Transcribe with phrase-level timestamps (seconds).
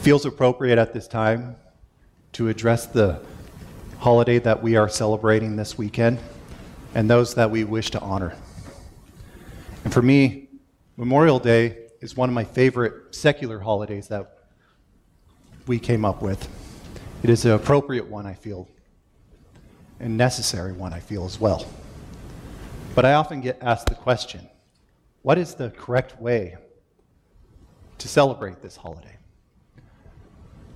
[0.00, 1.54] feels appropriate at this time
[2.32, 3.20] to address the
[3.98, 6.18] holiday that we are celebrating this weekend
[6.94, 8.34] and those that we wish to honor.
[9.84, 10.48] And for me,
[10.96, 14.38] Memorial Day is one of my favorite secular holidays that
[15.66, 16.48] we came up with.
[17.22, 18.68] It is an appropriate one, I feel,
[20.00, 21.66] and necessary one, I feel as well.
[22.94, 24.48] But I often get asked the question
[25.20, 26.56] what is the correct way
[27.98, 29.19] to celebrate this holiday?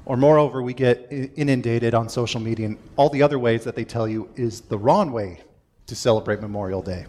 [0.06, 3.84] Or, moreover, we get inundated on social media and all the other ways that they
[3.84, 5.40] tell you is the wrong way
[5.86, 7.06] to celebrate Memorial Day.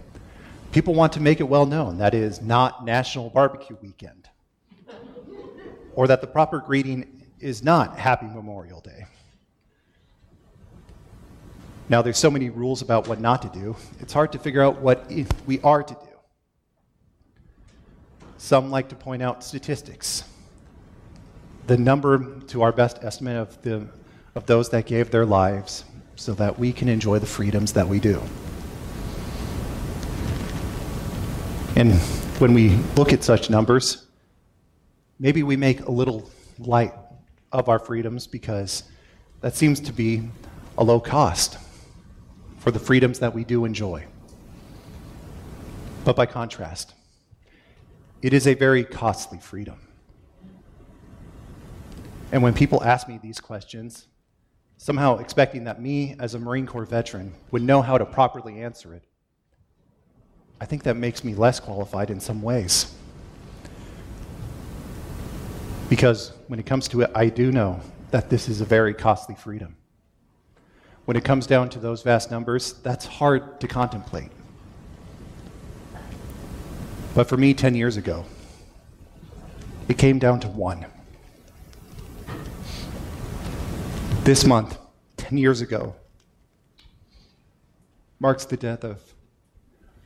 [0.71, 4.29] People want to make it well known that is not National Barbecue Weekend,
[5.95, 9.05] or that the proper greeting is not Happy Memorial Day.
[11.87, 14.81] Now, there's so many rules about what not to do, it's hard to figure out
[14.81, 15.11] what
[15.45, 15.99] we are to do.
[18.37, 20.23] Some like to point out statistics.
[21.67, 23.87] The number, to our best estimate, of, the,
[24.35, 25.83] of those that gave their lives
[26.15, 28.21] so that we can enjoy the freedoms that we do.
[31.75, 31.93] And
[32.39, 34.05] when we look at such numbers,
[35.19, 36.93] maybe we make a little light
[37.51, 38.83] of our freedoms because
[39.41, 40.29] that seems to be
[40.77, 41.57] a low cost
[42.59, 44.05] for the freedoms that we do enjoy.
[46.03, 46.93] But by contrast,
[48.21, 49.84] it is a very costly freedom.
[52.35, 54.07] And when people ask me these questions,
[54.75, 58.93] somehow expecting that me, as a Marine Corps veteran, would know how to properly answer
[58.93, 59.03] it,
[60.59, 62.93] I think that makes me less qualified in some ways.
[65.87, 67.79] Because when it comes to it, I do know
[68.11, 69.77] that this is a very costly freedom.
[71.05, 74.31] When it comes down to those vast numbers, that's hard to contemplate.
[77.13, 78.25] But for me, 10 years ago,
[79.87, 80.85] it came down to one.
[84.25, 84.79] This month,
[85.17, 85.93] 10 years ago,
[88.19, 88.99] marks the death of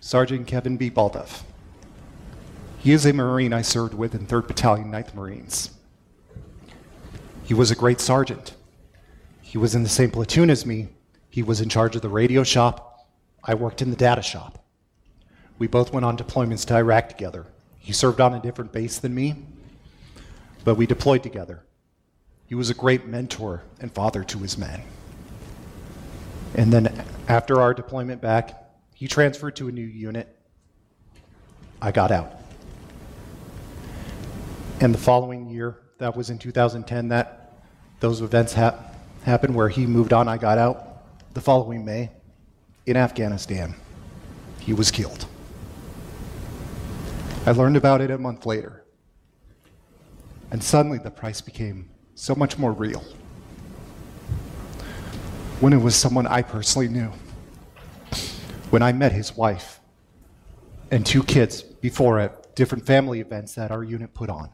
[0.01, 0.91] Sergeant Kevin B.
[0.91, 1.43] Balduf.
[2.79, 5.69] He is a Marine I served with in 3rd Battalion, 9th Marines.
[7.45, 8.55] He was a great sergeant.
[9.41, 10.89] He was in the same platoon as me.
[11.29, 13.07] He was in charge of the radio shop.
[13.45, 14.61] I worked in the data shop.
[15.59, 17.45] We both went on deployments to Iraq together.
[17.77, 19.45] He served on a different base than me,
[20.65, 21.63] but we deployed together.
[22.49, 24.81] He was a great mentor and father to his men.
[26.55, 30.35] And then after our deployment back, he transferred to a new unit.
[31.79, 32.33] I got out.
[34.81, 37.53] And the following year, that was in 2010, that
[37.99, 41.03] those events hap- happened where he moved on, I got out.
[41.35, 42.09] The following May,
[42.87, 43.75] in Afghanistan,
[44.59, 45.27] he was killed.
[47.45, 48.83] I learned about it a month later.
[50.49, 53.01] And suddenly the price became so much more real
[55.61, 57.13] when it was someone I personally knew
[58.71, 59.79] when I met his wife
[60.91, 64.49] and two kids before at different family events that our unit put on.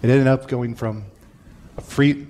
[0.00, 1.04] It ended up going from
[1.76, 2.28] a free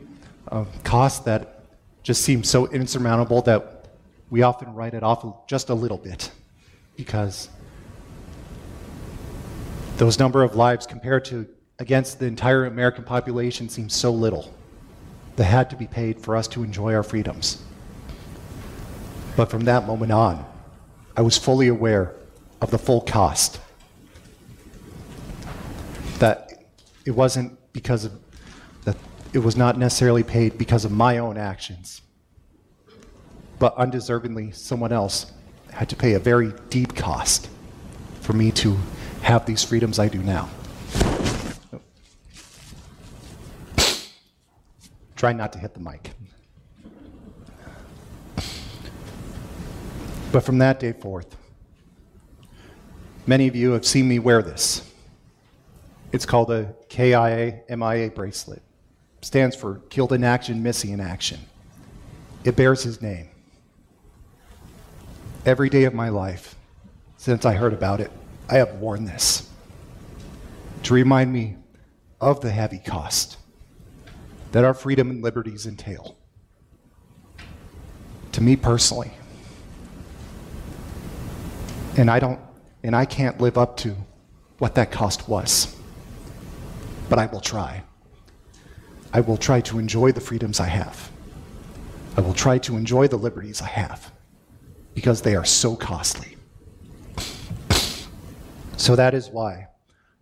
[0.51, 1.67] uh, cost that
[2.03, 3.89] just seemed so insurmountable that
[4.31, 6.31] we often write it off just a little bit
[6.97, 7.51] because
[9.99, 11.47] those number of lives compared to
[11.79, 14.53] against the entire American population seems so little
[15.37, 17.63] that had to be paid for us to enjoy our freedoms.
[19.37, 20.45] But from that moment on,
[21.17, 22.15] I was fully aware
[22.61, 23.61] of the full cost.
[26.19, 26.65] That
[27.05, 28.13] it wasn't because of,
[28.85, 28.97] that
[29.33, 32.03] it was not necessarily paid because of my own actions,
[33.61, 35.33] but undeservingly, someone else
[35.71, 37.49] had to pay a very deep cost
[38.21, 38.77] for me to
[39.23, 40.49] have these freedoms I do now.
[45.19, 46.13] Try not to hit the mic.
[50.31, 51.35] But from that day forth,
[53.27, 54.89] many of you have seen me wear this.
[56.13, 58.63] It's called a KIA MIA bracelet.
[59.21, 61.41] Stands for Killed in Action, Missing in Action.
[62.45, 63.29] It bears his name.
[65.45, 66.55] Every day of my life,
[67.17, 68.13] since I heard about it,
[68.49, 69.51] I have worn this
[70.85, 71.57] to remind me
[72.21, 73.38] of the heavy cost
[74.53, 76.17] that our freedom and liberties entail.
[78.33, 79.13] To me personally,
[81.97, 82.41] and I don't
[82.83, 83.97] and I can't live up to
[84.59, 85.77] what that cost was.
[87.09, 87.83] But I will try.
[89.13, 91.11] I will try to enjoy the freedoms I have.
[92.17, 94.13] I will try to enjoy the liberties I have
[94.95, 96.37] because they are so costly.
[98.77, 99.69] So that is why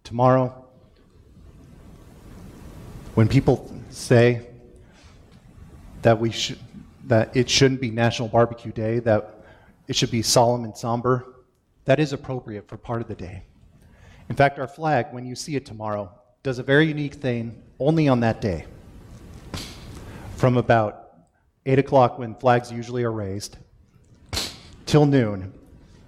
[0.05, 0.65] tomorrow
[3.15, 4.47] When people say
[6.03, 6.59] that we should
[7.07, 9.45] that it shouldn't be National Barbecue Day, that
[9.87, 11.25] it should be solemn and somber,
[11.85, 13.45] that is appropriate for part of the day.
[14.29, 16.11] In fact, our flag, when you see it tomorrow,
[16.43, 18.67] does a very unique thing only on that day.
[20.35, 21.13] From about
[21.65, 23.57] 8 o'clock, when flags usually are raised,
[24.85, 25.53] till noon,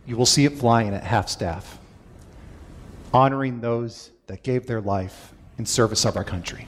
[0.04, 1.78] you will see it flying at half staff,
[3.14, 6.66] honoring those that gave their life in service of our country.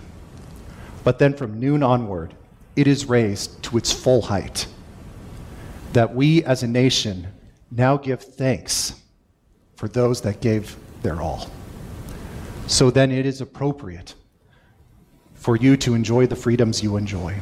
[1.04, 2.34] But then from noon onward,
[2.76, 4.66] it is raised to its full height.
[5.92, 7.26] That we as a nation
[7.70, 9.00] now give thanks
[9.76, 11.50] for those that gave their all.
[12.66, 14.14] So then it is appropriate
[15.34, 17.34] for you to enjoy the freedoms you enjoy,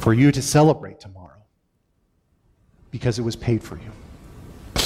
[0.00, 1.40] for you to celebrate tomorrow,
[2.90, 4.82] because it was paid for you.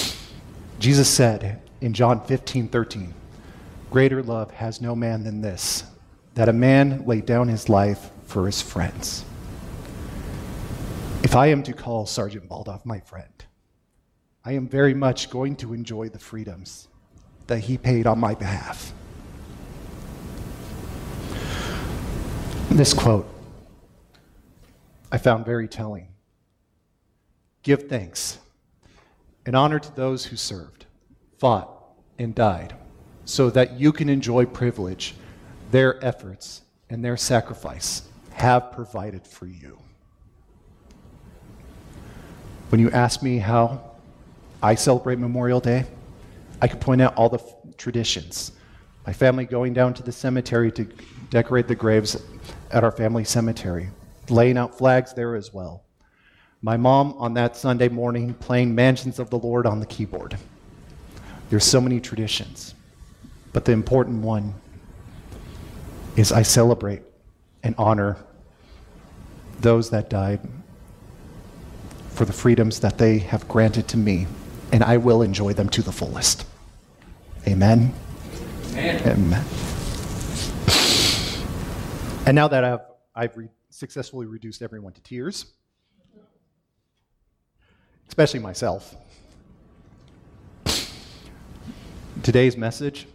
[0.79, 3.15] Jesus said in John 15 13,
[3.91, 5.85] Greater love has no man than this,
[6.37, 9.25] that a man lay down his life for his friends.
[11.23, 13.45] If I am to call Sergeant Balduf my friend,
[14.45, 16.89] I am very much going to enjoy the freedoms
[17.47, 18.93] that he paid on my behalf.
[22.71, 23.27] This quote
[25.11, 26.09] I found very telling.
[27.63, 28.39] Give thanks
[29.47, 30.85] and honor to those who served,
[31.39, 31.71] fought,
[32.19, 32.77] and died,
[33.25, 35.15] so that you can enjoy privilege
[35.77, 39.79] their efforts and their sacrifice have provided for you.
[42.71, 43.83] When you ask me how
[44.63, 45.85] I celebrate Memorial Day,
[46.63, 48.53] I could point out all the f- traditions.
[49.07, 50.85] My family going down to the cemetery to
[51.29, 52.23] decorate the graves
[52.71, 53.91] at our family cemetery,
[54.31, 55.85] laying out flags there as well.
[56.63, 60.39] My mom on that Sunday morning playing Mansions of the Lord on the keyboard.
[61.51, 62.75] There's so many traditions,
[63.53, 64.55] but the important one
[66.17, 67.03] is I celebrate
[67.63, 68.17] and honor
[69.61, 70.41] those that died
[72.11, 74.27] for the freedoms that they have granted to me,
[74.73, 76.47] and I will enjoy them to the fullest.
[77.47, 77.95] Amen.
[78.73, 79.03] Amen.
[79.07, 79.45] Amen.
[82.27, 82.81] And now that I've,
[83.15, 85.47] I've re- successfully reduced everyone to tears,
[88.09, 88.97] especially myself,
[92.23, 93.07] today's message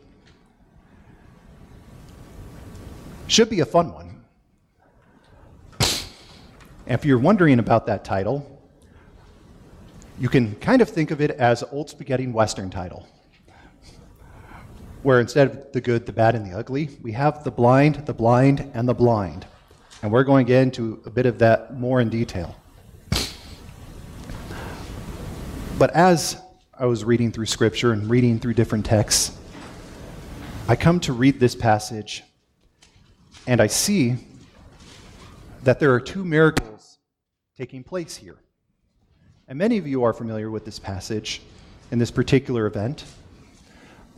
[3.31, 4.23] should be a fun one.
[6.85, 8.45] If you're wondering about that title,
[10.19, 13.07] you can kind of think of it as old spaghetti western title,
[15.01, 18.13] where instead of the good, the bad, and the ugly, we have the blind, the
[18.13, 19.45] blind, and the blind.
[20.03, 22.55] And we're going to get into a bit of that more in detail.
[25.79, 26.37] But as
[26.77, 29.37] I was reading through scripture and reading through different texts,
[30.67, 32.23] I come to read this passage
[33.47, 34.15] and I see
[35.63, 36.97] that there are two miracles
[37.57, 38.37] taking place here.
[39.47, 41.41] And many of you are familiar with this passage
[41.91, 43.03] in this particular event.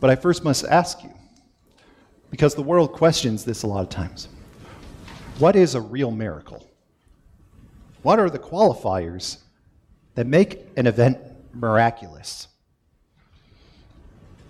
[0.00, 1.12] But I first must ask you,
[2.30, 4.28] because the world questions this a lot of times
[5.38, 6.64] what is a real miracle?
[8.02, 9.38] What are the qualifiers
[10.14, 11.18] that make an event
[11.52, 12.48] miraculous?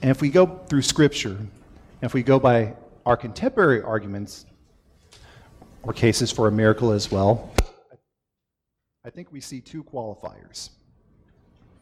[0.03, 1.49] And if we go through Scripture, and
[2.03, 2.75] if we go by
[3.07, 4.45] our contemporary arguments
[5.87, 7.53] or cases for a miracle as well,
[9.05, 10.71] I think we see two qualifiers,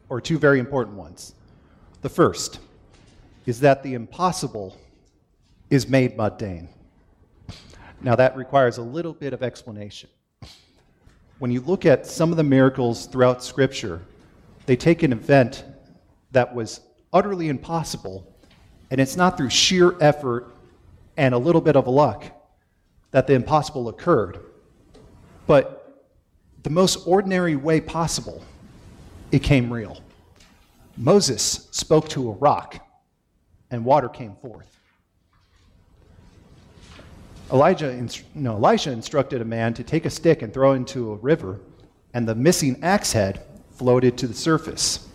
[0.09, 1.35] or two very important ones.
[2.01, 2.59] The first
[3.47, 4.77] is that the impossible
[5.71, 6.69] is made mundane.
[8.01, 10.11] Now, that requires a little bit of explanation.
[11.39, 14.03] When you look at some of the miracles throughout Scripture,
[14.67, 15.65] they take an event
[16.33, 16.81] that was
[17.13, 18.27] utterly impossible,
[18.91, 20.53] and it's not through sheer effort
[21.17, 22.25] and a little bit of luck
[23.13, 24.41] that the impossible occurred,
[25.47, 25.79] but
[26.63, 28.43] the most ordinary way possible,
[29.31, 30.01] it came real.
[30.97, 32.87] Moses spoke to a rock,
[33.71, 34.69] and water came forth.
[37.53, 41.17] Elijah, no, Elisha instructed a man to take a stick and throw it into a
[41.17, 41.61] river,
[42.15, 43.43] and the missing axe head
[43.73, 45.09] floated to the surface.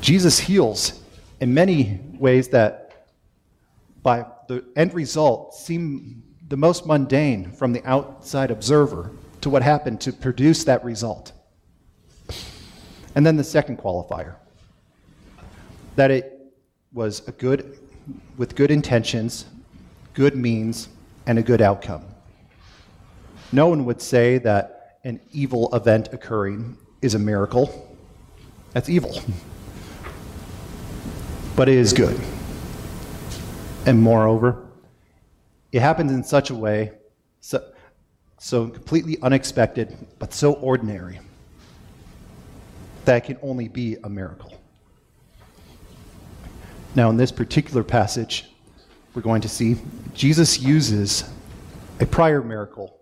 [0.00, 1.02] Jesus heals
[1.40, 3.08] in many ways that,
[4.02, 9.10] by the end result, seem the most mundane from the outside observer
[9.40, 11.32] to what happened to produce that result.
[13.14, 14.36] And then the second qualifier
[15.96, 16.52] that it
[16.92, 17.78] was a good,
[18.36, 19.46] with good intentions,
[20.14, 20.88] good means,
[21.26, 22.04] and a good outcome.
[23.52, 27.96] No one would say that an evil event occurring is a miracle.
[28.72, 29.20] That's evil.
[31.54, 32.20] But it is good.
[33.86, 34.66] And moreover,
[35.72, 36.92] It happens in such a way,
[37.40, 37.62] so,
[38.38, 41.20] so completely unexpected, but so ordinary,
[43.04, 44.54] that it can only be a miracle.
[46.94, 48.50] Now, in this particular passage,
[49.14, 49.76] we're going to see
[50.14, 51.28] Jesus uses
[52.00, 52.98] a prior miracle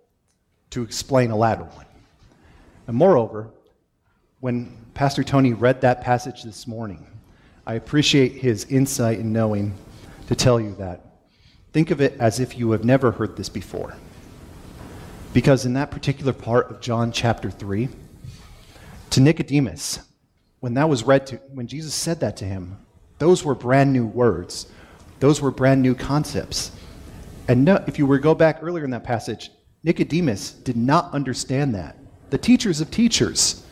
[0.71, 1.87] to explain a latter one.
[2.89, 3.51] And moreover,
[4.41, 7.07] when Pastor Tony read that passage this morning,
[7.67, 9.75] I appreciate his insight in knowing
[10.29, 11.01] to tell you that.
[11.73, 13.97] Think of it as if you have never heard this before.
[15.33, 17.89] Because in that particular part of John chapter 3,
[19.11, 20.01] to Nicodemus,
[20.61, 22.79] when that was read to, when Jesus said that to him,
[23.19, 24.67] those were brand new words.
[25.21, 26.73] Those were brand new concepts.
[27.49, 29.51] And no, if you were to go back earlier in that passage,
[29.83, 31.97] Nicodemus did not understand that.
[32.31, 33.67] The teachers of teachers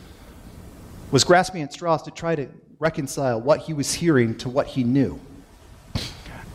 [1.11, 2.47] was grasping at straws to try to
[2.79, 5.19] reconcile what he was hearing to what he knew.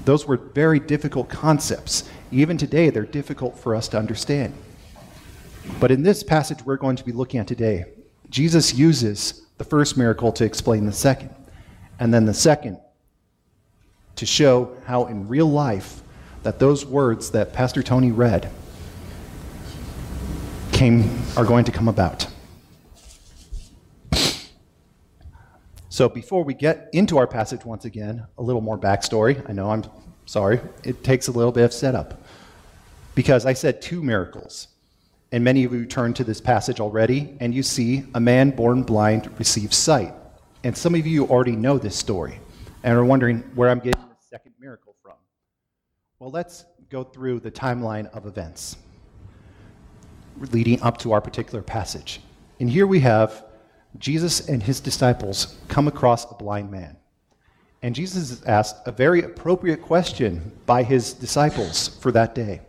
[0.08, 2.08] Those were very difficult concepts.
[2.32, 4.54] Even today, they're difficult for us to understand.
[5.80, 7.84] But in this passage we're going to be looking at today,
[8.30, 11.28] Jesus uses the first miracle to explain the second,
[12.00, 12.78] and then the second
[14.16, 16.00] to show how in real life
[16.42, 18.50] that those words that Pastor Tony read
[20.72, 22.27] came are going to come about.
[25.98, 29.44] So before we get into our passage once again, a little more backstory.
[29.50, 29.82] I know I'm
[30.26, 32.22] sorry, it takes a little bit of setup.
[33.16, 34.68] Because I said two miracles.
[35.32, 38.84] And many of you turn to this passage already, and you see a man born
[38.84, 40.14] blind receives sight.
[40.62, 42.38] And some of you already know this story
[42.84, 45.16] and are wondering where I'm getting the second miracle from.
[46.20, 48.76] Well, let's go through the timeline of events
[50.52, 52.20] leading up to our particular passage.
[52.60, 53.47] And here we have
[53.96, 56.96] Jesus and his disciples come across a blind man.
[57.82, 62.60] And Jesus is asked a very appropriate question by his disciples for that day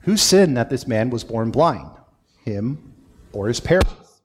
[0.00, 1.90] Who sinned that this man was born blind,
[2.44, 2.92] him
[3.32, 4.20] or his parents?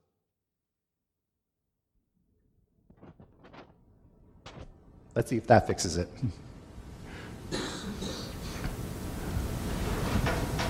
[5.16, 6.10] Let's see if that fixes it.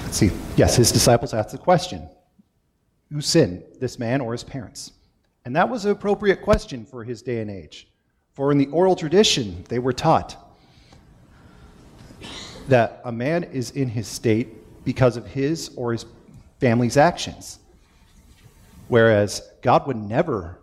[0.03, 0.31] Let's see.
[0.55, 2.07] Yes, his disciples asked the question
[3.11, 4.91] Who sinned, this man or his parents?
[5.47, 7.87] And that was an appropriate question for his day and age.
[8.33, 10.35] For in the oral tradition, they were taught
[12.67, 16.05] that a man is in his state because of his or his
[16.59, 17.59] family's actions.
[18.89, 20.59] Whereas God would never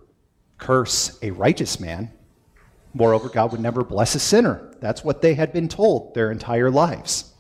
[0.58, 2.10] curse a righteous man.
[2.92, 4.70] Moreover, God would never bless a sinner.
[4.80, 7.32] That's what they had been told their entire lives.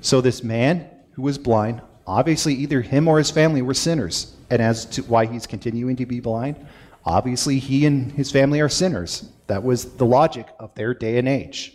[0.00, 4.36] So, this man who was blind, obviously, either him or his family were sinners.
[4.50, 6.56] And as to why he's continuing to be blind,
[7.04, 9.28] Obviously, he and his family are sinners.
[9.48, 11.74] That was the logic of their day and age.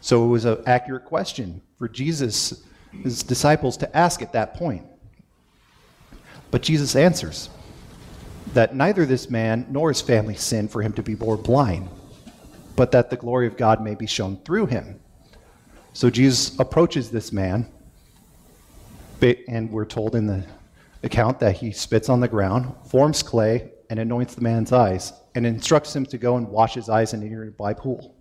[0.00, 2.62] So it was an accurate question for Jesus,
[3.02, 4.86] his disciples, to ask at that point.
[6.50, 7.50] But Jesus answers
[8.54, 11.88] that neither this man nor his family sinned for him to be born blind,
[12.76, 15.00] but that the glory of God may be shown through him.
[15.92, 17.68] So Jesus approaches this man,
[19.22, 20.44] and we're told in the
[21.02, 25.46] account that he spits on the ground, forms clay, and anoints the man's eyes, and
[25.46, 28.14] instructs him to go and wash his eyes in a nearby pool.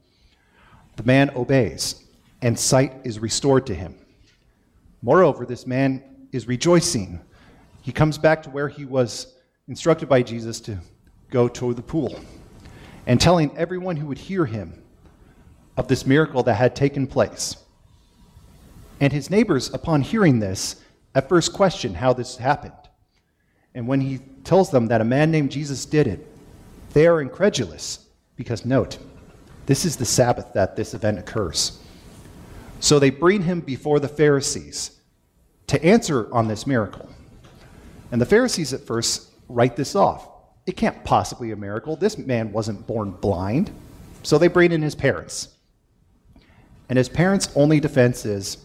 [0.96, 2.04] The man obeys,
[2.42, 3.96] and sight is restored to him.
[5.01, 7.20] Moreover, this man is rejoicing.
[7.82, 9.36] He comes back to where he was
[9.68, 10.77] instructed by Jesus to
[11.30, 12.20] go to the pool,
[13.06, 14.82] and telling everyone who would hear him
[15.75, 17.58] of this miracle that had taken place.
[19.00, 20.82] And his neighbors, upon hearing this,
[21.17, 22.74] at first question how this happened.
[23.74, 26.27] And when he tells them that a man named Jesus did it,
[26.93, 28.05] they are incredulous
[28.36, 29.00] because, note,
[29.65, 31.81] this is the Sabbath that this event occurs.
[32.81, 34.91] So they bring him before the Pharisees
[35.65, 37.09] to answer on this miracle.
[38.12, 40.29] And the Pharisees at first write this off.
[40.67, 41.95] It can't possibly be a miracle.
[41.95, 43.71] This man wasn't born blind.
[44.21, 45.47] So they bring in his parents.
[46.89, 48.57] And his parents' only defense is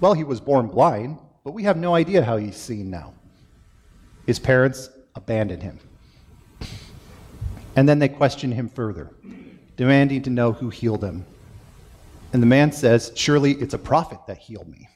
[0.00, 3.12] well, he was born blind, but we have no idea how he's seen now.
[4.26, 5.78] His parents abandon him.
[7.74, 9.10] And then they question him further,
[9.76, 11.24] demanding to know who healed him.
[12.32, 14.88] And the man says, Surely it's a prophet that healed me.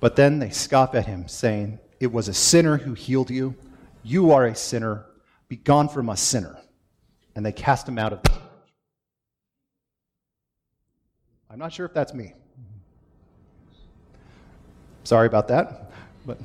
[0.00, 3.54] But then they scoff at him, saying, It was a sinner who healed you.
[4.02, 5.06] You are a sinner.
[5.48, 6.58] Be gone from us, sinner.
[7.36, 8.32] And they cast him out of the.
[11.50, 12.32] I'm not sure if that's me.
[15.04, 15.90] Sorry about that.
[16.24, 16.38] But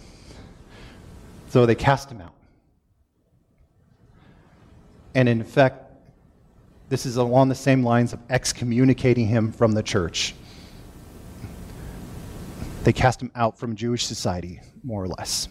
[1.49, 2.33] so they cast him out.
[5.15, 5.83] And in fact,
[6.89, 10.33] this is along the same lines of excommunicating him from the church.
[12.83, 15.49] They cast him out from Jewish society, more or less.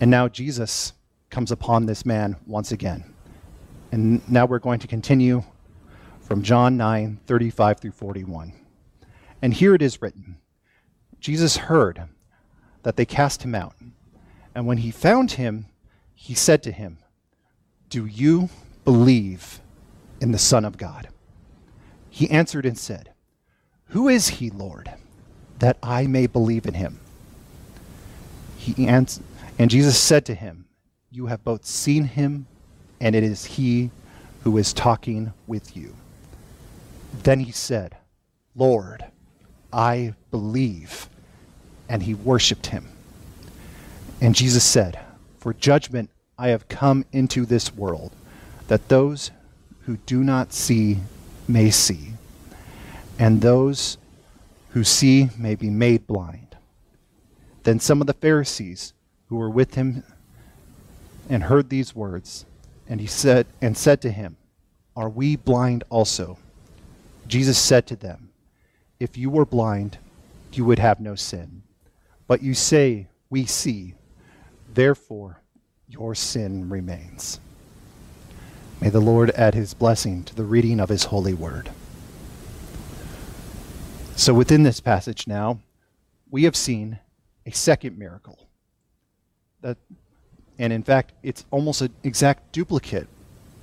[0.00, 0.92] And now Jesus
[1.28, 3.04] comes upon this man once again.
[3.92, 5.42] And now we're going to continue
[6.20, 8.52] from John 9 35 through 41.
[9.42, 10.38] And here it is written
[11.24, 12.02] Jesus heard
[12.82, 13.74] that they cast him out.
[14.54, 15.64] And when he found him,
[16.14, 16.98] he said to him,
[17.88, 18.50] Do you
[18.84, 19.58] believe
[20.20, 21.08] in the Son of God?
[22.10, 23.14] He answered and said,
[23.86, 24.90] Who is he, Lord,
[25.60, 27.00] that I may believe in him?
[28.58, 29.20] He ans-
[29.58, 30.66] and Jesus said to him,
[31.10, 32.44] You have both seen him,
[33.00, 33.90] and it is he
[34.42, 35.96] who is talking with you.
[37.22, 37.96] Then he said,
[38.54, 39.06] Lord,
[39.72, 41.08] I believe.
[41.88, 42.88] And he worshiped him.
[44.20, 44.98] And Jesus said,
[45.38, 48.12] For judgment I have come into this world,
[48.68, 49.30] that those
[49.82, 50.98] who do not see
[51.46, 52.12] may see,
[53.18, 53.98] and those
[54.70, 56.56] who see may be made blind.
[57.64, 58.92] Then some of the Pharisees
[59.28, 60.02] who were with him
[61.28, 62.44] and heard these words,
[62.88, 64.36] and he said and said to him,
[64.96, 66.38] Are we blind also?
[67.26, 68.30] Jesus said to them,
[69.00, 69.98] If you were blind,
[70.52, 71.63] you would have no sin.
[72.26, 73.94] But you say, We see.
[74.72, 75.40] Therefore,
[75.88, 77.38] your sin remains.
[78.80, 81.70] May the Lord add his blessing to the reading of his holy word.
[84.16, 85.60] So, within this passage now,
[86.30, 86.98] we have seen
[87.46, 88.38] a second miracle.
[89.60, 89.76] That,
[90.58, 93.08] and in fact, it's almost an exact duplicate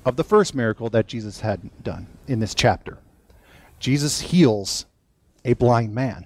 [0.06, 2.98] of the first miracle that Jesus had done in this chapter.
[3.80, 4.86] Jesus heals
[5.46, 6.26] a blind man.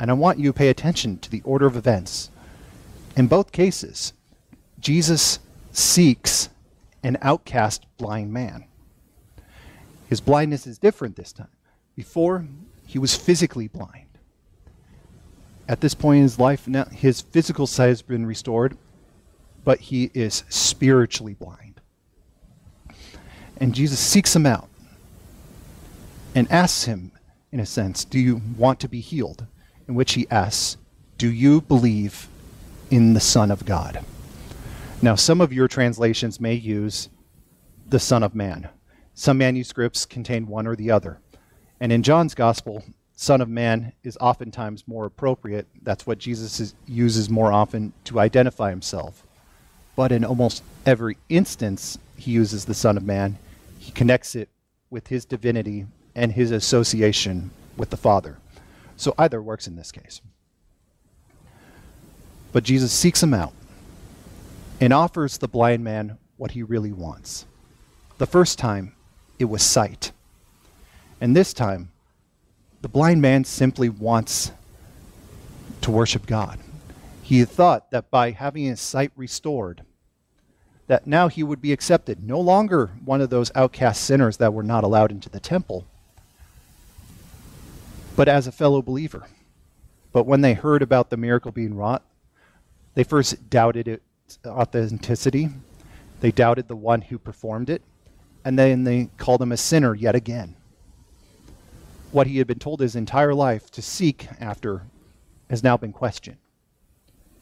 [0.00, 2.30] And I want you to pay attention to the order of events.
[3.16, 4.12] In both cases,
[4.78, 5.40] Jesus
[5.72, 6.48] seeks
[7.02, 8.64] an outcast blind man.
[10.08, 11.48] His blindness is different this time.
[11.96, 12.46] Before,
[12.86, 14.06] he was physically blind.
[15.68, 18.78] At this point in his life, now his physical sight has been restored,
[19.64, 21.80] but he is spiritually blind.
[23.58, 24.68] And Jesus seeks him out
[26.34, 27.12] and asks him,
[27.50, 29.46] in a sense, Do you want to be healed?
[29.88, 30.76] In which he asks,
[31.16, 32.28] Do you believe
[32.90, 34.04] in the Son of God?
[35.00, 37.08] Now, some of your translations may use
[37.88, 38.68] the Son of Man.
[39.14, 41.18] Some manuscripts contain one or the other.
[41.80, 45.66] And in John's Gospel, Son of Man is oftentimes more appropriate.
[45.82, 49.24] That's what Jesus is, uses more often to identify himself.
[49.96, 53.38] But in almost every instance he uses the Son of Man,
[53.78, 54.50] he connects it
[54.90, 58.36] with his divinity and his association with the Father.
[58.98, 60.20] So either works in this case.
[62.52, 63.52] But Jesus seeks him out
[64.80, 67.46] and offers the blind man what he really wants.
[68.18, 68.94] The first time,
[69.38, 70.10] it was sight.
[71.20, 71.92] And this time,
[72.82, 74.50] the blind man simply wants
[75.82, 76.58] to worship God.
[77.22, 79.82] He thought that by having his sight restored,
[80.88, 84.64] that now he would be accepted, no longer one of those outcast sinners that were
[84.64, 85.86] not allowed into the temple,
[88.18, 89.28] but as a fellow believer.
[90.10, 92.02] But when they heard about the miracle being wrought,
[92.94, 95.50] they first doubted its authenticity.
[96.18, 97.80] They doubted the one who performed it.
[98.44, 100.56] And then they called him a sinner yet again.
[102.10, 104.82] What he had been told his entire life to seek after
[105.48, 106.38] has now been questioned.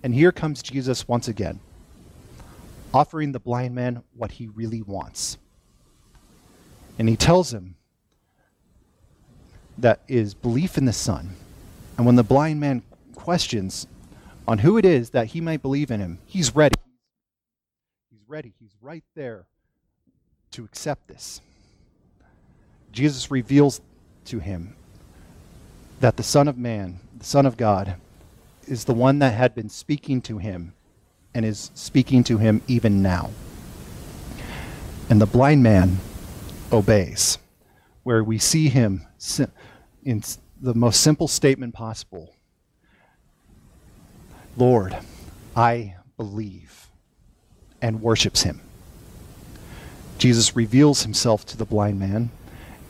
[0.02, 1.58] And here comes Jesus once again,
[2.92, 5.38] offering the blind man what he really wants.
[6.98, 7.76] And he tells him
[9.78, 11.30] that is belief in the Son.
[11.96, 12.82] And when the blind man
[13.14, 13.86] questions
[14.46, 16.76] on who it is that he might believe in him, he's ready.
[18.10, 18.54] He's ready.
[18.60, 19.46] He's right there
[20.52, 21.40] to accept this.
[22.92, 23.80] Jesus reveals
[24.26, 24.74] to him
[26.00, 27.96] that the Son of Man, the Son of God,
[28.66, 30.72] is the one that had been speaking to him
[31.34, 33.30] and is speaking to him even now.
[35.08, 35.98] And the blind man
[36.72, 37.38] obeys,
[38.02, 39.05] where we see him
[40.04, 40.22] in
[40.60, 42.32] the most simple statement possible
[44.56, 44.96] Lord,
[45.54, 46.88] I believe,
[47.82, 48.62] and worships him.
[50.16, 52.30] Jesus reveals himself to the blind man,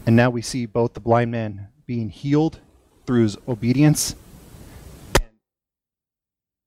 [0.07, 2.61] and now we see both the blind man being healed
[3.05, 4.15] through his obedience
[5.21, 5.31] and,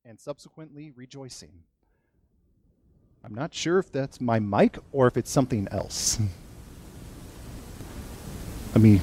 [0.04, 1.64] and subsequently rejoicing.
[3.24, 6.20] I'm not sure if that's my mic or if it's something else.
[8.74, 9.00] Let me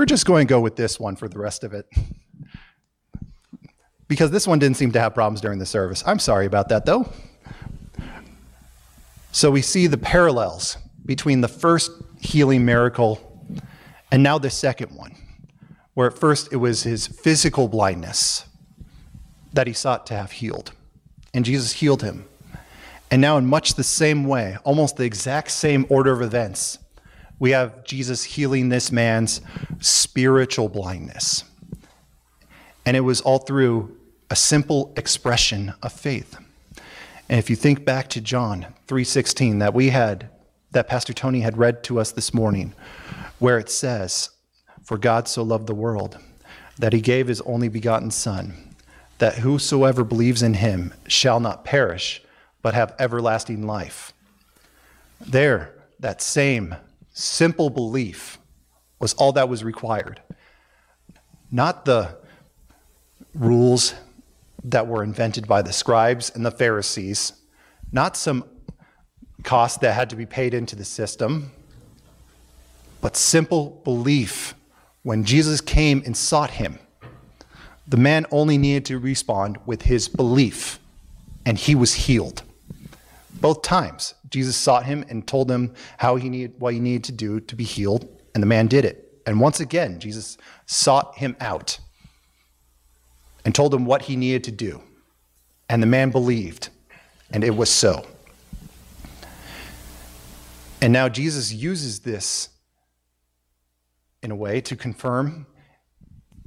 [0.11, 1.87] just going to go with this one for the rest of it.
[4.09, 6.03] because this one didn't seem to have problems during the service.
[6.05, 7.09] I'm sorry about that, though.
[9.31, 13.21] So we see the parallels between the first healing miracle
[14.11, 15.15] and now the second one,
[15.93, 18.43] where at first it was his physical blindness
[19.53, 20.73] that he sought to have healed,
[21.33, 22.25] and Jesus healed him.
[23.09, 26.79] And now, in much the same way, almost the exact same order of events,
[27.41, 29.41] we have Jesus healing this man's
[29.79, 31.43] spiritual blindness.
[32.85, 33.97] And it was all through
[34.29, 36.37] a simple expression of faith.
[37.27, 40.29] And if you think back to John 3:16 that we had
[40.69, 42.75] that Pastor Tony had read to us this morning,
[43.39, 44.29] where it says,
[44.83, 46.19] For God so loved the world
[46.77, 48.75] that he gave his only begotten Son,
[49.17, 52.21] that whosoever believes in him shall not perish,
[52.61, 54.13] but have everlasting life.
[55.19, 56.75] There, that same
[57.13, 58.37] simple belief
[58.99, 60.21] was all that was required.
[61.51, 62.17] Not the
[63.33, 63.93] rules
[64.63, 67.33] that were invented by the scribes and the Pharisees,
[67.91, 68.45] not some
[69.43, 71.51] cost that had to be paid into the system,
[73.01, 74.53] but simple belief.
[75.03, 76.77] When Jesus came and sought him,
[77.87, 80.79] the man only needed to respond with his belief,
[81.45, 82.43] and he was healed.
[83.39, 87.11] Both times, Jesus sought him and told him how he needed, what he needed to
[87.11, 89.21] do to be healed, and the man did it.
[89.25, 91.79] And once again, Jesus sought him out
[93.45, 94.81] and told him what he needed to do.
[95.69, 96.69] And the man believed,
[97.31, 98.05] and it was so.
[100.81, 102.49] And now Jesus uses this
[104.23, 105.45] in a way to confirm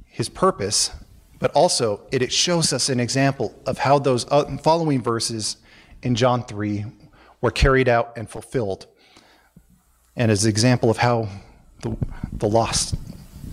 [0.05, 0.91] his purpose,
[1.39, 5.57] but also it shows us an example of how those uh, following verses
[6.05, 6.85] in John 3
[7.41, 8.85] were carried out and fulfilled,
[10.15, 11.27] and as an example of how
[11.81, 11.97] the,
[12.31, 12.95] the lost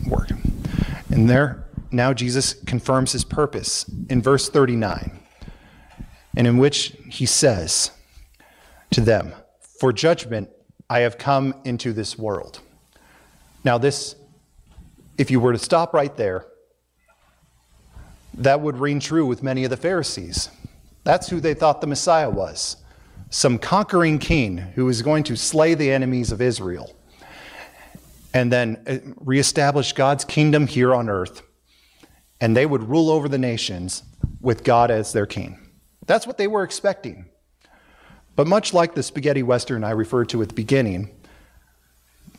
[0.07, 0.31] work.
[1.09, 5.19] And there, now Jesus confirms his purpose in verse 39,
[6.37, 7.91] and in which he says
[8.91, 9.33] to them,
[9.79, 10.51] For judgment
[10.91, 12.61] I have come into this world.
[13.65, 14.15] Now, this,
[15.17, 16.47] if you were to stop right there,
[18.35, 20.51] that would ring true with many of the Pharisees.
[21.05, 22.77] That's who they thought the Messiah was
[23.33, 26.95] some conquering king who was going to slay the enemies of Israel
[28.35, 31.43] and then uh, reestablish God's kingdom here on earth.
[32.43, 34.03] And they would rule over the nations
[34.43, 35.59] with God as their king.
[36.07, 37.27] That's what they were expecting.
[38.37, 41.11] But much like the spaghetti western I referred to at the beginning,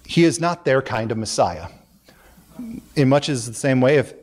[0.05, 1.69] he is not their kind of Messiah.
[2.95, 4.13] In much as the same way, if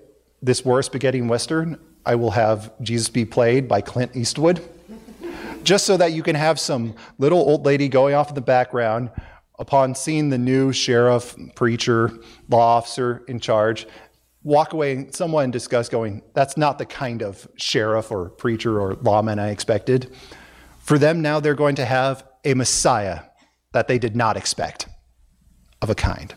[0.41, 4.67] this were a spaghetti western, I will have Jesus be played by Clint Eastwood,
[5.63, 9.11] just so that you can have some little old lady going off in the background
[9.59, 12.13] upon seeing the new sheriff, preacher,
[12.49, 13.87] law officer in charge,
[14.43, 18.95] walk away and someone discuss going, that's not the kind of sheriff or preacher or
[18.95, 20.15] lawman I expected.
[20.79, 23.21] For them now, they're going to have a Messiah
[23.73, 24.89] that they did not expect
[25.83, 26.35] of a kind.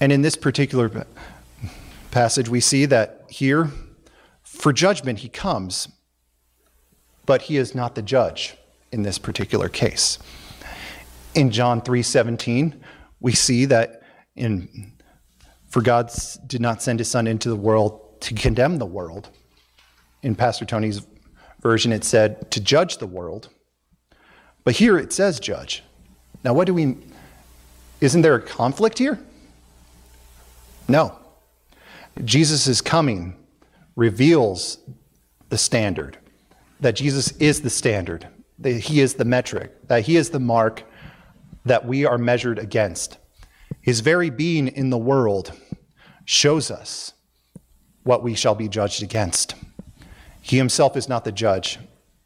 [0.00, 1.06] And in this particular
[2.10, 3.70] passage, we see that here,
[4.60, 5.88] for judgment, he comes,
[7.24, 8.56] but he is not the judge
[8.92, 10.18] in this particular case.
[11.34, 12.74] In John 3:17,
[13.20, 14.02] we see that
[14.36, 14.92] in
[15.70, 16.10] for God
[16.46, 19.30] did not send his son into the world to condemn the world.
[20.22, 21.06] In Pastor Tony's
[21.60, 23.48] version, it said to judge the world.
[24.64, 25.82] But here it says judge.
[26.44, 26.96] Now, what do we,
[28.00, 29.18] isn't there a conflict here?
[30.88, 31.16] No.
[32.24, 33.39] Jesus' is coming
[34.00, 34.78] reveals
[35.50, 36.16] the standard,
[36.80, 38.26] that Jesus is the standard,
[38.58, 40.82] that he is the metric, that he is the mark
[41.66, 43.18] that we are measured against.
[43.82, 45.52] His very being in the world
[46.24, 47.12] shows us
[48.02, 49.54] what we shall be judged against.
[50.40, 51.78] He himself is not the judge,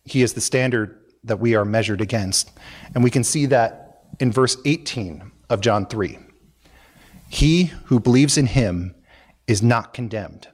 [0.04, 2.52] he is the standard that we are measured against.
[2.94, 6.20] And we can see that in verse 18 of John 3.
[7.28, 8.94] He who believes in him
[9.48, 10.46] is not condemned,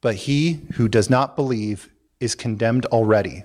[0.00, 3.44] but he who does not believe is condemned already,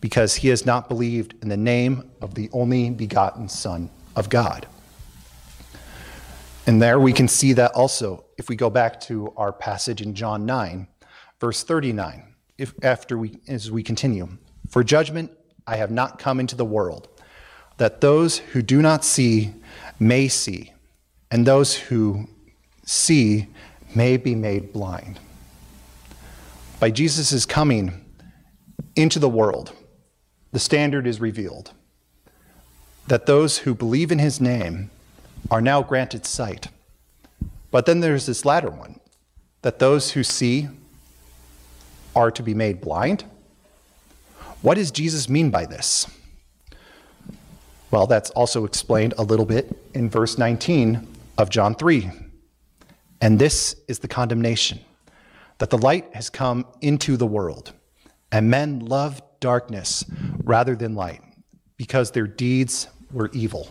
[0.00, 4.66] because he has not believed in the name of the only begotten Son of God.
[6.66, 10.14] And there we can see that also if we go back to our passage in
[10.14, 10.88] John 9,
[11.40, 14.28] verse 39, if, after we, as we continue.
[14.70, 15.30] For judgment
[15.66, 17.08] I have not come into the world,
[17.76, 19.52] that those who do not see
[19.98, 20.72] may see,
[21.30, 22.28] and those who
[22.84, 23.48] see
[23.94, 25.18] may be made blind.
[26.84, 28.04] By Jesus' coming
[28.94, 29.72] into the world,
[30.52, 31.72] the standard is revealed
[33.06, 34.90] that those who believe in his name
[35.50, 36.68] are now granted sight.
[37.70, 39.00] But then there's this latter one
[39.62, 40.68] that those who see
[42.14, 43.24] are to be made blind.
[44.60, 46.06] What does Jesus mean by this?
[47.92, 52.10] Well, that's also explained a little bit in verse 19 of John 3.
[53.22, 54.80] And this is the condemnation
[55.58, 57.72] that the light has come into the world,
[58.32, 60.04] and men love darkness
[60.42, 61.22] rather than light,
[61.76, 63.68] because their deeds were evil.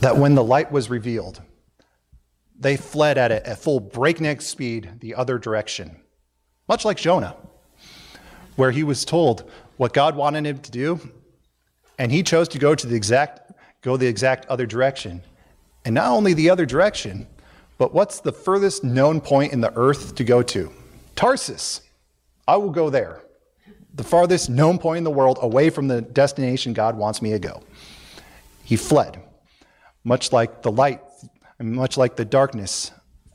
[0.00, 1.42] That when the light was revealed,
[2.58, 5.96] they fled at it at full breakneck speed the other direction,
[6.68, 7.36] much like Jonah,
[8.56, 11.00] where he was told what God wanted him to do,
[11.98, 15.22] and he chose to go to the exact go the exact other direction.
[15.84, 17.28] And not only the other direction,
[17.78, 20.72] but what's the furthest known point in the earth to go to?
[21.14, 21.80] Tarsus.
[22.46, 23.22] I will go there.
[23.94, 27.38] The farthest known point in the world away from the destination God wants me to
[27.38, 27.62] go.
[28.64, 29.20] He fled,
[30.04, 31.00] much like the light,
[31.60, 32.90] much like the darkness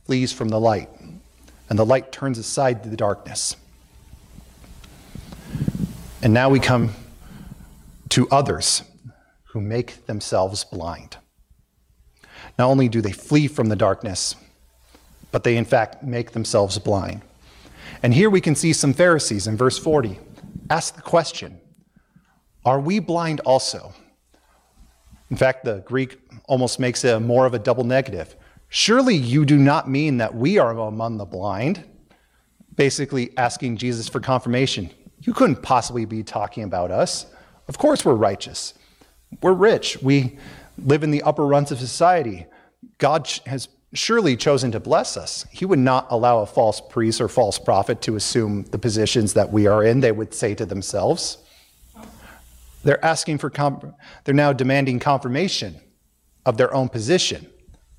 [0.06, 0.90] flees from the light,
[1.70, 3.56] and the light turns aside to the darkness.
[6.22, 6.92] And now we come
[8.10, 8.84] to others
[9.46, 11.18] who make themselves blind.
[12.58, 14.36] Not only do they flee from the darkness,
[15.32, 17.22] but they in fact make themselves blind.
[18.04, 20.20] And here we can see some Pharisees in verse 40
[20.70, 21.60] ask the question
[22.66, 23.94] Are we blind also?
[25.30, 28.36] In fact, the Greek almost makes it more of a double negative.
[28.70, 31.84] Surely you do not mean that we are among the blind,
[32.76, 34.90] basically asking Jesus for confirmation.
[35.22, 37.26] You couldn't possibly be talking about us.
[37.68, 38.74] Of course, we're righteous.
[39.42, 40.02] We're rich.
[40.02, 40.38] We
[40.78, 42.46] live in the upper rungs of society.
[42.98, 45.46] God has surely chosen to bless us.
[45.52, 49.52] He would not allow a false priest or false prophet to assume the positions that
[49.52, 51.38] we are in, they would say to themselves.
[52.84, 55.80] They're asking for, comp- they're now demanding confirmation
[56.46, 57.50] of their own position.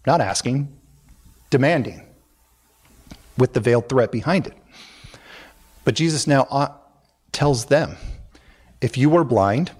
[0.06, 0.76] Not asking,
[1.48, 2.06] demanding,
[3.38, 4.54] with the veiled threat behind it.
[5.84, 6.68] But Jesus now uh,
[7.32, 7.96] tells them
[8.80, 9.70] if you were blind,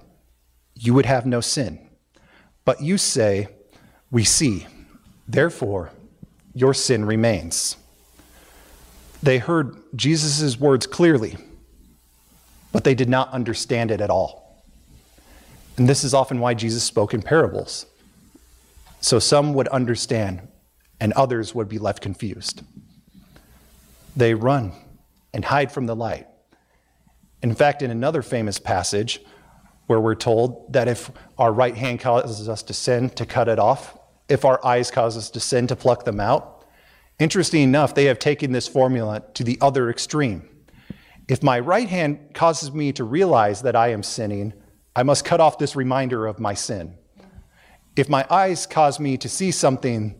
[0.73, 1.84] you would have no sin.
[2.65, 3.47] But you say,
[4.11, 4.67] We see,
[5.27, 5.91] therefore
[6.53, 7.77] your sin remains.
[9.21, 11.37] They heard Jesus' words clearly,
[12.71, 14.63] but they did not understand it at all.
[15.77, 17.85] And this is often why Jesus spoke in parables.
[19.01, 20.47] So some would understand,
[20.99, 22.63] and others would be left confused.
[24.15, 24.71] They run
[25.33, 26.27] and hide from the light.
[27.41, 29.19] In fact, in another famous passage,
[29.87, 33.59] where we're told that if our right hand causes us to sin, to cut it
[33.59, 36.65] off, if our eyes cause us to sin, to pluck them out.
[37.19, 40.49] Interesting enough, they have taken this formula to the other extreme.
[41.27, 44.53] If my right hand causes me to realize that I am sinning,
[44.95, 46.97] I must cut off this reminder of my sin.
[47.95, 50.15] If my eyes cause me to see something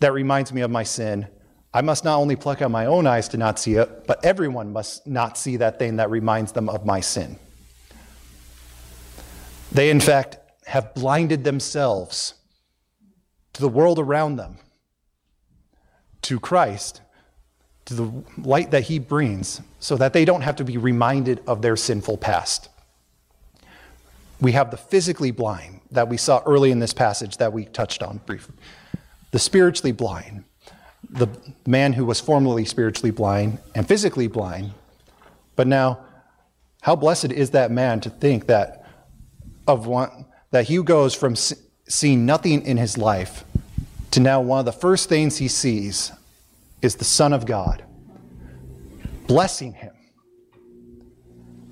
[0.00, 1.28] that reminds me of my sin,
[1.72, 4.72] I must not only pluck out my own eyes to not see it, but everyone
[4.72, 7.38] must not see that thing that reminds them of my sin.
[9.72, 12.34] They, in fact, have blinded themselves
[13.54, 14.58] to the world around them,
[16.22, 17.00] to Christ,
[17.86, 21.62] to the light that He brings, so that they don't have to be reminded of
[21.62, 22.68] their sinful past.
[24.40, 28.02] We have the physically blind that we saw early in this passage that we touched
[28.02, 28.54] on briefly,
[29.30, 30.44] the spiritually blind,
[31.08, 31.28] the
[31.66, 34.72] man who was formerly spiritually blind and physically blind,
[35.56, 36.00] but now,
[36.82, 38.81] how blessed is that man to think that
[39.66, 43.44] of one that he goes from seeing nothing in his life
[44.10, 46.12] to now one of the first things he sees
[46.82, 47.84] is the Son of God
[49.26, 49.94] blessing him.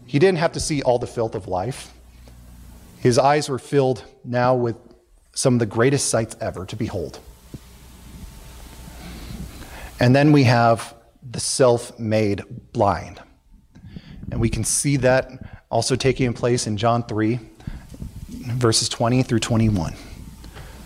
[0.07, 1.93] He didn't have to see all the filth of life.
[3.01, 4.77] His eyes were filled now with
[5.35, 7.19] some of the greatest sights ever to behold.
[10.01, 13.21] And then we have the self made blind.
[14.31, 15.31] And we can see that
[15.71, 17.39] also taking place in John 3,
[18.57, 19.95] verses 20 through 21.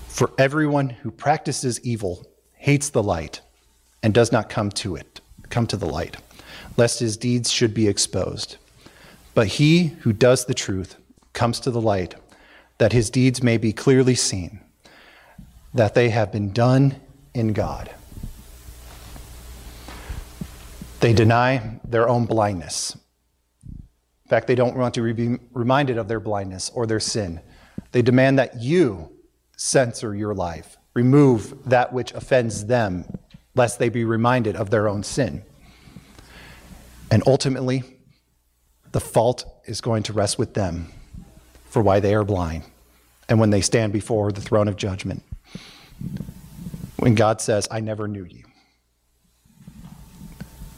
[0.09, 3.41] For everyone who practices evil hates the light
[4.03, 6.17] and does not come to it, come to the light,
[6.77, 8.57] lest his deeds should be exposed.
[9.35, 10.97] But he who does the truth
[11.33, 12.15] comes to the light,
[12.79, 14.61] that his deeds may be clearly seen,
[15.73, 17.01] that they have been done
[17.35, 17.91] in God.
[21.01, 22.97] They deny their own blindness.
[23.67, 27.41] In fact, they don't want to be reminded of their blindness or their sin.
[27.95, 29.13] They demand that you
[29.57, 33.05] censor your life, remove that which offends them,
[33.55, 35.45] lest they be reminded of their own sin.
[37.09, 37.85] And ultimately,
[38.91, 40.93] the fault is going to rest with them
[41.67, 42.65] for why they are blind
[43.29, 45.23] and when they stand before the throne of judgment.
[46.97, 48.43] When God says, I never knew you.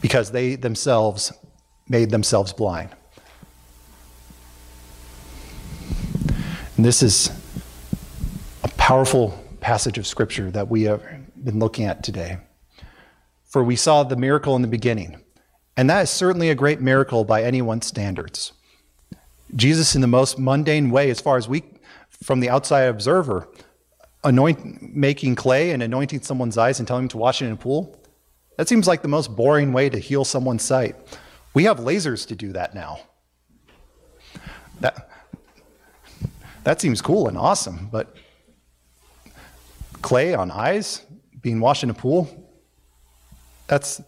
[0.01, 1.33] Because they themselves
[1.89, 2.91] made themselves blind.
[6.77, 7.31] And this is
[8.63, 11.01] a powerful passage of Scripture that we have
[11.43, 12.37] been looking at today.
[13.45, 15.17] For we saw the miracle in the beginning,
[15.75, 18.53] and that is certainly a great miracle by anyone's standards.
[19.55, 21.63] Jesus, in the most mundane way, as far as we,
[22.23, 23.47] from the outside observer,
[24.23, 27.57] anoint, making clay and anointing someone's eyes and telling them to wash it in a
[27.57, 27.99] pool,
[28.57, 30.95] that seems like the most boring way to heal someone's sight.
[31.55, 32.99] We have lasers to do that now.
[34.81, 35.09] That,
[36.67, 38.13] that seems cool and awesome, but
[40.01, 41.01] clay on eyes
[41.41, 42.27] being washed in a pool,
[43.67, 44.01] that's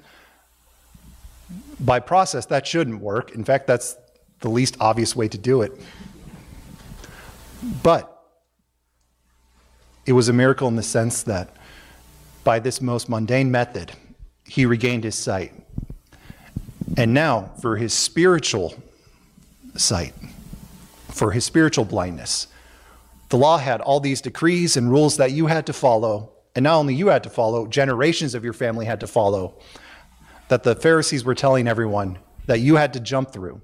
[1.79, 3.31] by process, that shouldn't work.
[3.31, 3.95] In fact, that's
[4.41, 5.71] the least obvious way to do it.
[7.81, 8.13] But
[10.05, 11.55] it was a miracle in the sense that
[12.43, 13.93] by this most mundane method,
[14.43, 15.53] he regained his sight.
[16.97, 18.75] And now, for his spiritual
[19.77, 20.13] sight,
[21.11, 22.47] for his spiritual blindness,
[23.29, 26.31] the law had all these decrees and rules that you had to follow.
[26.55, 29.53] And not only you had to follow, generations of your family had to follow,
[30.47, 32.17] that the Pharisees were telling everyone
[32.47, 33.61] that you had to jump through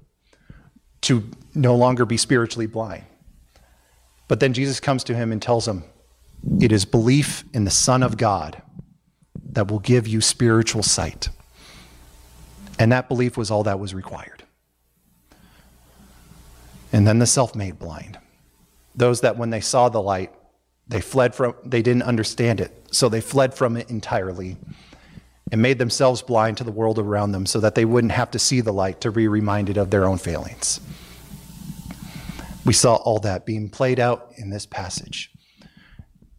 [1.02, 3.04] to no longer be spiritually blind.
[4.28, 5.84] But then Jesus comes to him and tells him,
[6.60, 8.62] It is belief in the Son of God
[9.50, 11.28] that will give you spiritual sight.
[12.78, 14.35] And that belief was all that was required.
[16.92, 18.18] And then the self made blind.
[18.94, 20.32] Those that when they saw the light,
[20.88, 24.56] they fled from, they didn't understand it, so they fled from it entirely
[25.52, 28.38] and made themselves blind to the world around them so that they wouldn't have to
[28.38, 30.80] see the light to be reminded of their own failings.
[32.64, 35.30] We saw all that being played out in this passage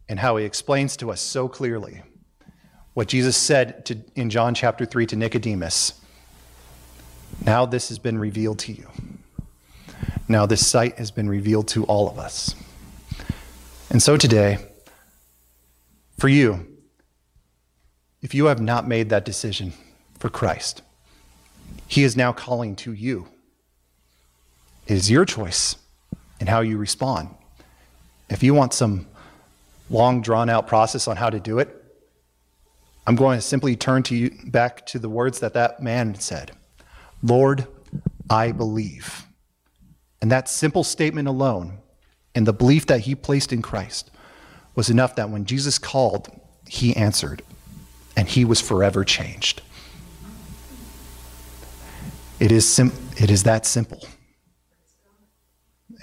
[0.08, 2.02] and how he explains to us so clearly
[2.92, 6.00] what Jesus said to, in John chapter 3 to Nicodemus.
[7.44, 8.88] Now this has been revealed to you.
[10.28, 12.54] Now this sight has been revealed to all of us.
[13.90, 14.58] And so today,
[16.18, 16.66] for you,
[18.20, 19.72] if you have not made that decision
[20.18, 20.82] for Christ,
[21.86, 23.28] He is now calling to you.
[24.86, 25.76] It is your choice
[26.40, 27.30] in how you respond.
[28.28, 29.06] If you want some
[29.88, 31.74] long, drawn out process on how to do it,
[33.06, 36.52] I'm going to simply turn to you back to the words that that man said
[37.22, 37.66] Lord,
[38.28, 39.24] I believe.
[40.20, 41.78] And that simple statement alone
[42.34, 44.10] and the belief that he placed in Christ
[44.74, 46.28] was enough that when Jesus called,
[46.68, 47.42] he answered
[48.16, 49.62] and he was forever changed.
[52.40, 54.06] It is, sim- it is that simple.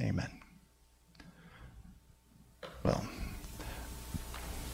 [0.02, 0.30] Amen.
[2.84, 3.06] Well,